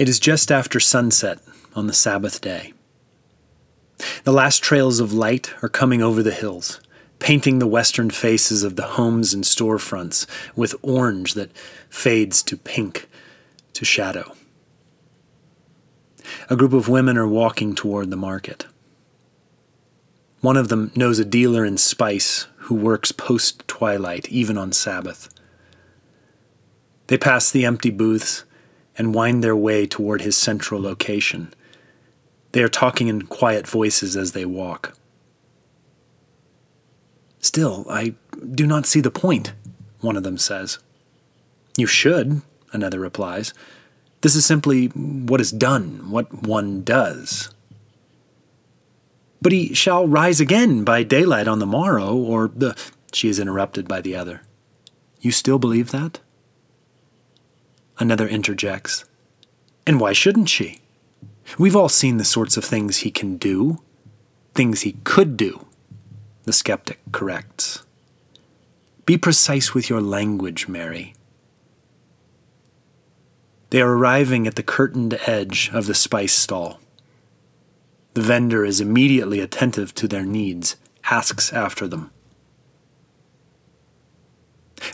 [0.00, 1.40] It is just after sunset
[1.76, 2.72] on the Sabbath day.
[4.24, 6.80] The last trails of light are coming over the hills,
[7.18, 10.26] painting the western faces of the homes and storefronts
[10.56, 11.54] with orange that
[11.90, 13.10] fades to pink
[13.74, 14.34] to shadow.
[16.48, 18.64] A group of women are walking toward the market.
[20.40, 25.28] One of them knows a dealer in spice who works post twilight, even on Sabbath.
[27.08, 28.44] They pass the empty booths
[29.00, 31.54] and wind their way toward his central location.
[32.52, 34.92] They are talking in quiet voices as they walk.
[37.38, 38.14] Still, I
[38.54, 39.54] do not see the point,
[40.02, 40.80] one of them says.
[41.78, 42.42] You should,
[42.74, 43.54] another replies.
[44.20, 47.48] This is simply what is done, what one does.
[49.40, 52.76] But he shall rise again by daylight on the morrow, or the.
[53.14, 54.42] She is interrupted by the other.
[55.22, 56.20] You still believe that?
[58.00, 59.04] Another interjects.
[59.86, 60.80] And why shouldn't she?
[61.58, 63.82] We've all seen the sorts of things he can do,
[64.54, 65.66] things he could do,
[66.44, 67.84] the skeptic corrects.
[69.04, 71.14] Be precise with your language, Mary.
[73.68, 76.80] They are arriving at the curtained edge of the spice stall.
[78.14, 82.10] The vendor is immediately attentive to their needs, asks after them.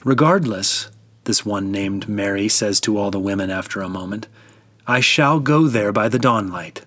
[0.04, 0.90] Regardless,
[1.26, 4.26] this one named Mary says to all the women after a moment,
[4.86, 6.82] I shall go there by the dawnlight.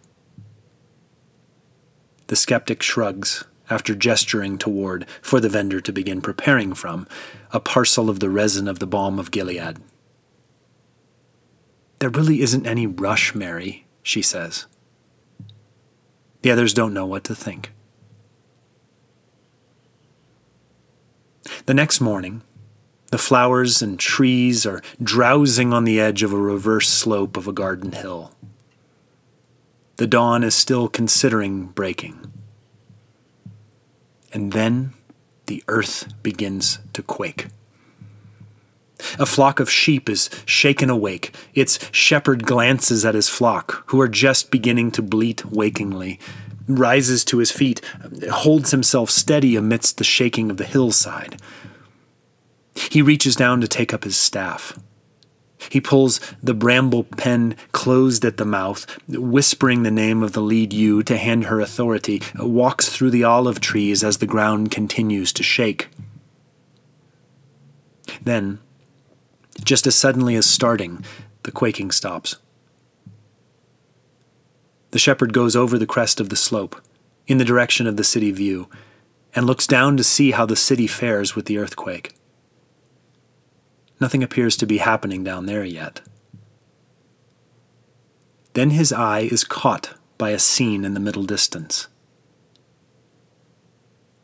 [2.27, 7.07] The skeptic shrugs after gesturing toward, for the vendor to begin preparing from,
[7.51, 9.77] a parcel of the resin of the balm of Gilead.
[11.99, 14.65] There really isn't any rush, Mary, she says.
[16.41, 17.71] The others don't know what to think.
[21.65, 22.41] The next morning,
[23.11, 27.53] the flowers and trees are drowsing on the edge of a reverse slope of a
[27.53, 28.33] garden hill.
[29.97, 32.31] The dawn is still considering breaking.
[34.31, 34.93] And then
[35.47, 37.47] the earth begins to quake.
[39.17, 41.33] A flock of sheep is shaken awake.
[41.53, 46.19] Its shepherd glances at his flock, who are just beginning to bleat wakingly,
[46.67, 47.81] rises to his feet,
[48.31, 51.41] holds himself steady amidst the shaking of the hillside.
[52.89, 54.77] He reaches down to take up his staff.
[55.69, 60.71] He pulls the bramble pen closed at the mouth, whispering the name of the lead
[60.71, 65.43] ewe to hand her authority, walks through the olive trees as the ground continues to
[65.43, 65.89] shake.
[68.23, 68.59] Then,
[69.63, 71.03] just as suddenly as starting,
[71.43, 72.37] the quaking stops.
[74.91, 76.81] The shepherd goes over the crest of the slope,
[77.27, 78.69] in the direction of the city view,
[79.35, 82.15] and looks down to see how the city fares with the earthquake.
[83.99, 86.01] Nothing appears to be happening down there yet.
[88.53, 91.87] Then his eye is caught by a scene in the middle distance.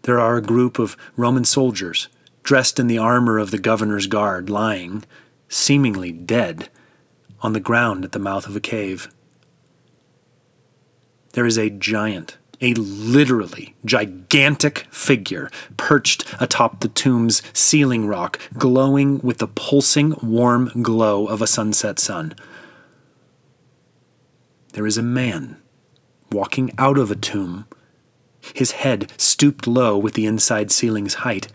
[0.04, 2.10] There are a group of Roman soldiers,
[2.44, 5.04] dressed in the armor of the governor's guard, lying,
[5.50, 6.70] seemingly dead,
[7.42, 9.10] on the ground at the mouth of a cave.
[11.34, 19.20] There is a giant, a literally gigantic figure perched atop the tomb's ceiling rock, glowing
[19.20, 22.34] with the pulsing, warm glow of a sunset sun.
[24.74, 25.58] There is a man
[26.32, 27.66] walking out of a tomb,
[28.54, 31.48] his head stooped low with the inside ceiling's height,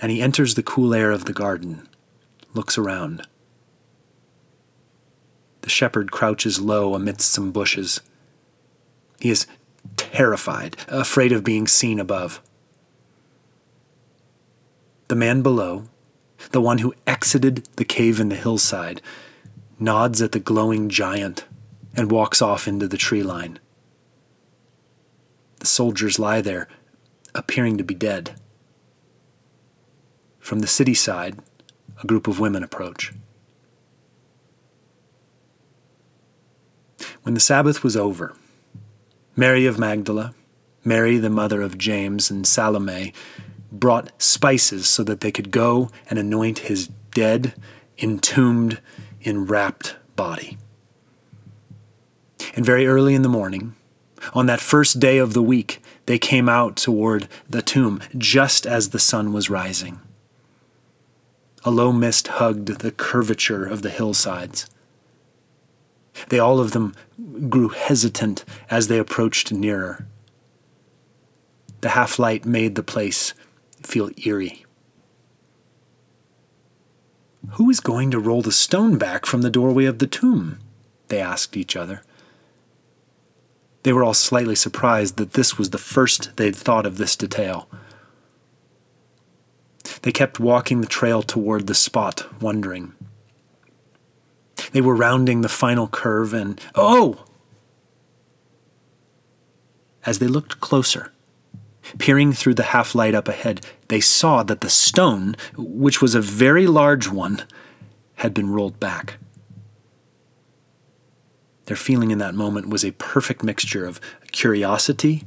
[0.00, 1.88] and he enters the cool air of the garden
[2.54, 3.26] looks around.
[5.62, 8.00] The shepherd crouches low amidst some bushes.
[9.20, 9.46] He is
[9.96, 12.40] terrified, afraid of being seen above.
[15.08, 15.84] The man below,
[16.50, 19.00] the one who exited the cave in the hillside,
[19.78, 21.44] nods at the glowing giant
[21.94, 23.58] and walks off into the tree line.
[25.58, 26.68] The soldiers lie there,
[27.34, 28.40] appearing to be dead.
[30.38, 31.38] From the city side,
[32.02, 33.12] a group of women approach.
[37.22, 38.34] When the Sabbath was over,
[39.34, 40.34] Mary of Magdala,
[40.84, 43.14] Mary the mother of James, and Salome
[43.70, 47.54] brought spices so that they could go and anoint his dead,
[47.98, 48.80] entombed,
[49.22, 50.58] enwrapped body.
[52.54, 53.74] And very early in the morning,
[54.34, 58.90] on that first day of the week, they came out toward the tomb just as
[58.90, 60.00] the sun was rising.
[61.64, 64.68] A low mist hugged the curvature of the hillsides.
[66.28, 66.94] They all of them
[67.48, 70.06] grew hesitant as they approached nearer.
[71.80, 73.34] The half light made the place
[73.82, 74.64] feel eerie.
[77.52, 80.58] Who is going to roll the stone back from the doorway of the tomb?
[81.08, 82.02] they asked each other.
[83.82, 87.68] They were all slightly surprised that this was the first they'd thought of this detail.
[90.02, 92.94] They kept walking the trail toward the spot, wondering.
[94.72, 97.24] They were rounding the final curve, and oh!
[100.04, 101.12] As they looked closer,
[101.98, 106.20] peering through the half light up ahead, they saw that the stone, which was a
[106.20, 107.42] very large one,
[108.16, 109.18] had been rolled back.
[111.66, 114.00] Their feeling in that moment was a perfect mixture of
[114.32, 115.24] curiosity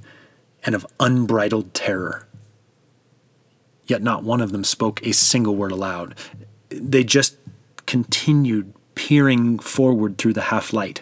[0.65, 2.27] and of unbridled terror.
[3.85, 6.15] Yet not one of them spoke a single word aloud.
[6.69, 7.37] They just
[7.85, 11.01] continued peering forward through the half light.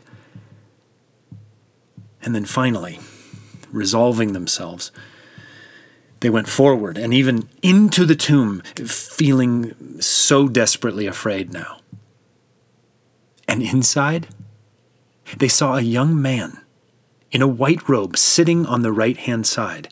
[2.21, 2.99] And then finally,
[3.71, 4.91] resolving themselves,
[6.21, 11.79] they went forward and even into the tomb, feeling so desperately afraid now.
[13.47, 14.27] And inside,
[15.37, 16.61] they saw a young man
[17.31, 19.89] in a white robe sitting on the right hand side.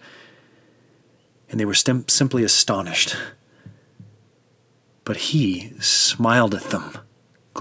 [1.49, 3.15] And they were sim- simply astonished.
[5.03, 6.97] But he smiled at them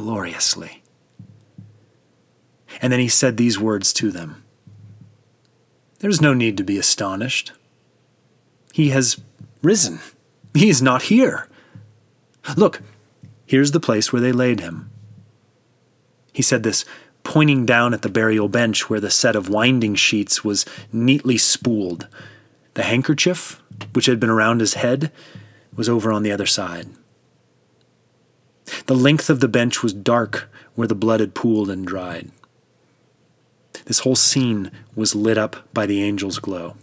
[0.01, 0.83] gloriously.
[2.81, 4.43] And then he said these words to them
[5.99, 7.53] There's no need to be astonished.
[8.73, 9.21] He has
[9.63, 10.01] risen.
[10.55, 11.49] He is not here.
[12.57, 12.81] Look,
[13.45, 14.91] here's the place where they laid him.
[16.33, 16.87] He said this
[17.23, 22.09] pointing down at the burial bench where the set of winding sheets was neatly spooled.
[22.73, 23.63] The handkerchief,
[23.93, 25.13] which had been around his head,
[25.77, 26.89] was over on the other side.
[28.91, 32.33] The length of the bench was dark where the blood had pooled and dried.
[33.85, 36.75] This whole scene was lit up by the angel's glow.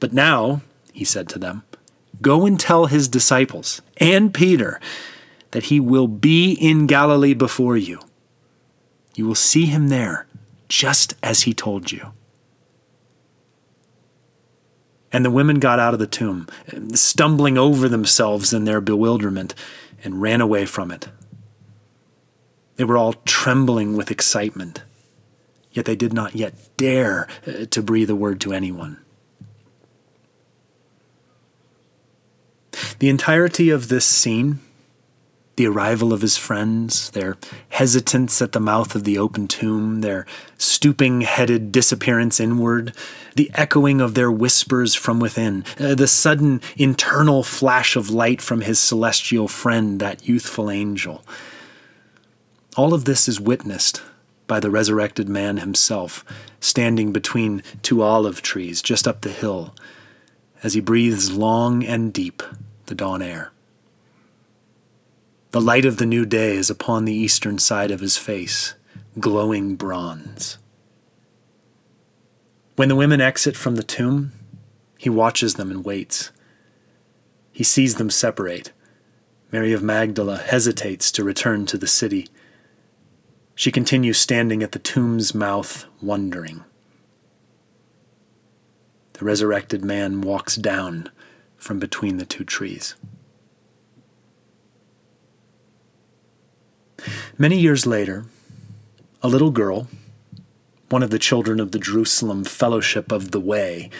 [0.00, 0.62] But now,
[0.94, 1.64] he said to them,
[2.22, 4.80] go and tell his disciples and Peter
[5.50, 8.00] that he will be in Galilee before you.
[9.14, 10.26] You will see him there,
[10.66, 12.14] just as he told you.
[15.14, 16.48] And the women got out of the tomb,
[16.92, 19.54] stumbling over themselves in their bewilderment,
[20.02, 21.08] and ran away from it.
[22.74, 24.82] They were all trembling with excitement,
[25.70, 28.98] yet they did not yet dare uh, to breathe a word to anyone.
[32.98, 34.58] The entirety of this scene
[35.56, 37.36] the arrival of his friends, their
[37.68, 40.26] hesitance at the mouth of the open tomb, their
[40.58, 42.94] stooping headed disappearance inward,
[43.36, 48.62] the echoing of their whispers from within, uh, the sudden internal flash of light from
[48.62, 51.24] his celestial friend, that youthful angel.
[52.76, 54.02] All of this is witnessed
[54.46, 56.24] by the resurrected man himself,
[56.60, 59.74] standing between two olive trees just up the hill,
[60.62, 62.42] as he breathes long and deep
[62.86, 63.53] the dawn air.
[65.54, 68.74] The light of the new day is upon the eastern side of his face,
[69.20, 70.58] glowing bronze.
[72.74, 74.32] When the women exit from the tomb,
[74.98, 76.32] he watches them and waits.
[77.52, 78.72] He sees them separate.
[79.52, 82.26] Mary of Magdala hesitates to return to the city.
[83.54, 86.64] She continues standing at the tomb's mouth, wondering.
[89.12, 91.10] The resurrected man walks down
[91.56, 92.96] from between the two trees.
[97.36, 98.26] Many years later,
[99.20, 99.88] a little girl,
[100.88, 103.90] one of the children of the Jerusalem Fellowship of the Way,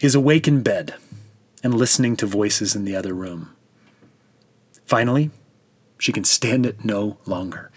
[0.00, 0.94] is awake in bed
[1.62, 3.50] and listening to voices in the other room.
[4.86, 5.30] Finally,
[5.98, 7.70] she can stand it no longer.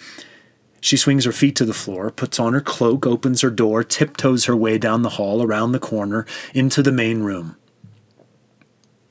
[0.79, 4.45] She swings her feet to the floor, puts on her cloak, opens her door, tiptoes
[4.45, 7.57] her way down the hall, around the corner, into the main room.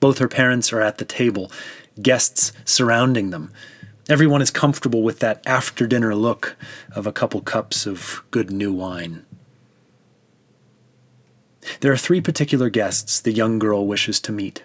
[0.00, 1.52] Both her parents are at the table,
[2.00, 3.52] guests surrounding them.
[4.12, 6.54] Everyone is comfortable with that after dinner look
[6.94, 9.24] of a couple cups of good new wine.
[11.80, 14.64] There are three particular guests the young girl wishes to meet.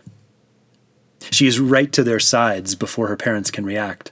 [1.32, 4.12] She is right to their sides before her parents can react.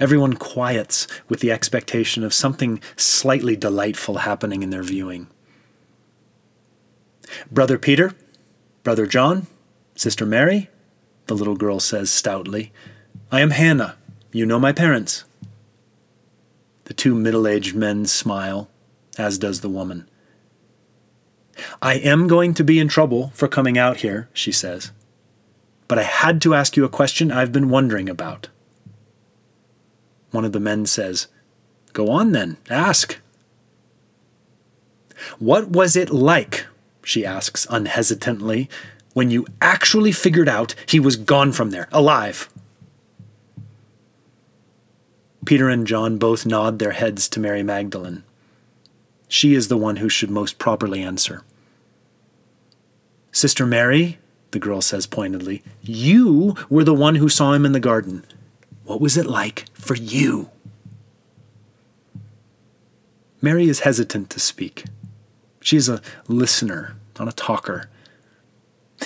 [0.00, 5.26] Everyone quiets with the expectation of something slightly delightful happening in their viewing.
[7.50, 8.14] Brother Peter,
[8.82, 9.46] Brother John,
[9.94, 10.70] Sister Mary,
[11.26, 12.72] the little girl says stoutly,
[13.30, 13.98] I am Hannah,
[14.38, 15.24] you know my parents.
[16.84, 18.70] The two middle aged men smile,
[19.18, 20.08] as does the woman.
[21.82, 24.92] I am going to be in trouble for coming out here, she says.
[25.88, 28.48] But I had to ask you a question I've been wondering about.
[30.30, 31.26] One of the men says,
[31.92, 33.18] Go on then, ask.
[35.40, 36.66] What was it like,
[37.02, 38.70] she asks unhesitantly,
[39.14, 42.48] when you actually figured out he was gone from there, alive?
[45.48, 48.22] Peter and John both nod their heads to Mary Magdalene.
[49.28, 51.42] She is the one who should most properly answer.
[53.32, 54.18] Sister Mary,
[54.50, 58.26] the girl says pointedly, you were the one who saw him in the garden.
[58.84, 60.50] What was it like for you?
[63.40, 64.84] Mary is hesitant to speak.
[65.62, 67.88] She is a listener, not a talker.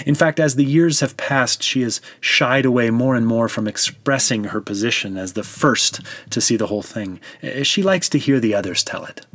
[0.07, 3.69] In fact, as the years have passed, she has shied away more and more from
[3.69, 7.21] expressing her position as the first to see the whole thing.
[7.43, 9.27] Eh, she likes to hear the others tell it.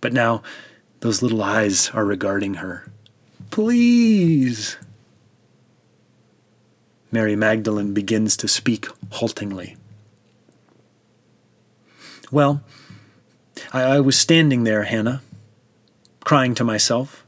[0.00, 0.42] But now,
[1.00, 2.86] those little eyes are regarding her.
[3.50, 4.76] Please.
[7.10, 9.76] Mary Magdalene begins to speak haltingly.
[12.30, 12.62] Well,
[13.72, 15.22] I, I was standing there, Hannah,
[16.24, 17.23] crying to myself,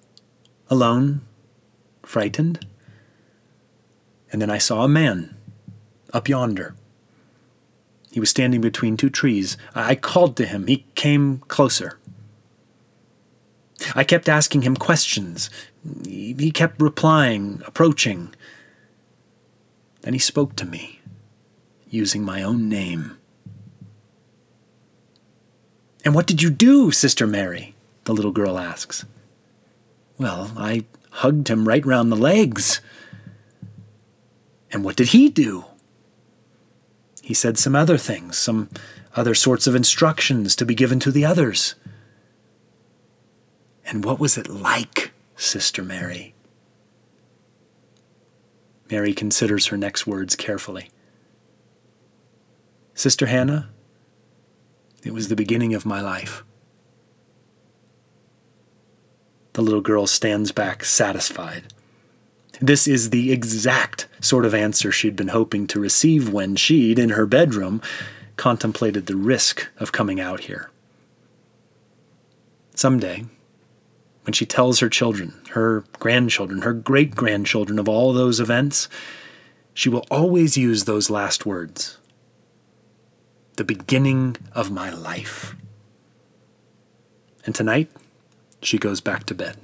[0.69, 1.23] alone,
[2.03, 2.67] frightened.
[4.33, 5.37] And then I saw a man
[6.13, 6.75] up yonder.
[8.11, 9.57] He was standing between two trees.
[9.75, 10.67] I called to him.
[10.67, 11.99] He came closer.
[13.95, 15.51] I kept asking him questions.
[16.05, 18.35] He kept replying, approaching.
[20.01, 21.01] Then he spoke to me,
[21.89, 23.19] using my own name.
[26.05, 27.77] And what did you do, Sister Mary?
[28.07, 29.05] the little girl asks.
[30.19, 32.81] Well, I hugged him right round the legs.
[34.71, 35.65] And what did he do?
[37.23, 38.69] He said some other things, some
[39.15, 41.75] other sorts of instructions to be given to the others.
[43.85, 46.35] And what was it like, Sister Mary?
[48.91, 50.91] Mary considers her next words carefully.
[52.95, 53.69] Sister Hannah,
[55.03, 56.45] it was the beginning of my life.
[59.57, 61.73] The little girl stands back, satisfied.
[62.61, 67.09] This is the exact sort of answer she'd been hoping to receive when she'd, in
[67.09, 67.81] her bedroom,
[68.37, 70.69] contemplated the risk of coming out here.
[72.75, 73.25] Someday,
[74.25, 78.91] when she tells her children, her grandchildren, her great grandchildren of all those events,
[79.73, 81.97] she will always use those last words
[83.57, 85.57] the beginning of my life.
[87.47, 87.91] And tonight,
[88.63, 89.57] she goes back to bed.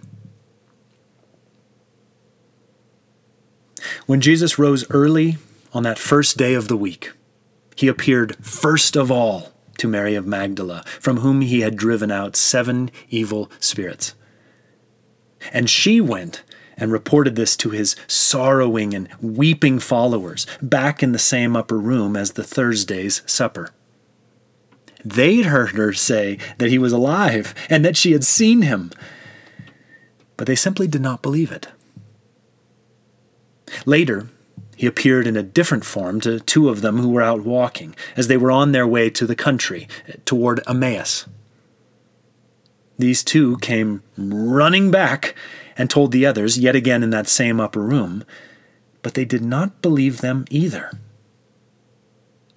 [4.06, 5.38] When Jesus rose early
[5.72, 7.12] on that first day of the week,
[7.76, 12.37] he appeared first of all to Mary of Magdala, from whom he had driven out
[12.37, 14.14] seven evil spirits.
[15.52, 16.42] And she went
[16.76, 22.16] and reported this to his sorrowing and weeping followers back in the same upper room
[22.16, 23.70] as the Thursday's supper.
[25.04, 28.90] They'd heard her say that he was alive and that she had seen him,
[30.37, 31.68] but they simply did not believe it.
[33.87, 34.28] Later,
[34.76, 38.28] he appeared in a different form to two of them who were out walking as
[38.28, 41.26] they were on their way to the country eh, toward Emmaus.
[42.99, 45.35] These two came running back
[45.76, 48.25] and told the others, yet again in that same upper room,
[49.02, 50.90] but they did not believe them either.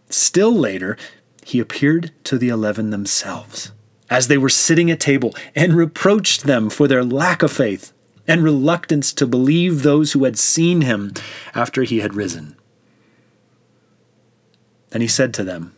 [0.10, 0.98] Still later,
[1.46, 3.72] he appeared to the eleven themselves,
[4.10, 7.94] as they were sitting at table, and reproached them for their lack of faith
[8.28, 11.14] and reluctance to believe those who had seen him
[11.54, 12.56] after he had risen.
[14.90, 15.76] Then he said to them,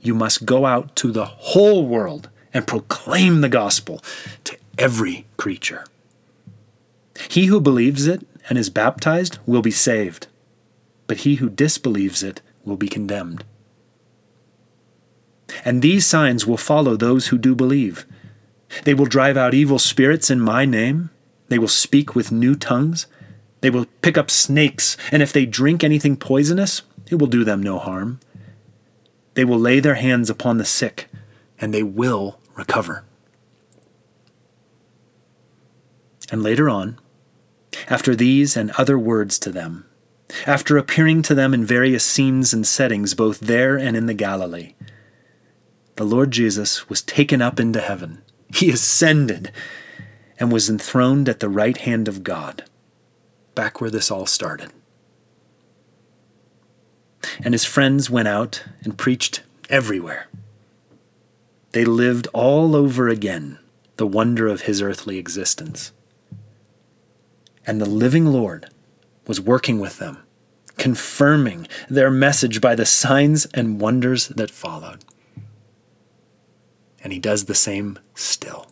[0.00, 4.02] You must go out to the whole world and proclaim the gospel
[4.44, 5.84] to every creature.
[7.28, 10.26] He who believes it and is baptized will be saved,
[11.06, 13.44] but he who disbelieves it will be condemned.
[15.64, 18.06] And these signs will follow those who do believe.
[18.84, 21.10] They will drive out evil spirits in my name.
[21.48, 23.06] They will speak with new tongues.
[23.60, 27.62] They will pick up snakes, and if they drink anything poisonous, it will do them
[27.62, 28.20] no harm.
[29.34, 31.08] They will lay their hands upon the sick,
[31.60, 33.04] and they will recover.
[36.30, 36.98] And later on,
[37.88, 39.86] after these and other words to them,
[40.46, 44.74] after appearing to them in various scenes and settings both there and in the Galilee,
[45.98, 48.22] the Lord Jesus was taken up into heaven.
[48.54, 49.50] He ascended
[50.38, 52.62] and was enthroned at the right hand of God,
[53.56, 54.70] back where this all started.
[57.42, 60.28] And his friends went out and preached everywhere.
[61.72, 63.58] They lived all over again
[63.96, 65.90] the wonder of his earthly existence.
[67.66, 68.70] And the living Lord
[69.26, 70.18] was working with them,
[70.76, 75.04] confirming their message by the signs and wonders that followed
[77.02, 78.66] and he does the same still.